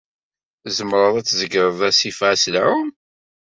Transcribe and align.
Tzemreḍ 0.63 1.13
ad 1.17 1.25
tzegreḍ 1.25 1.79
asif-a 1.89 2.29
s 2.41 2.43
lɛum? 2.53 2.89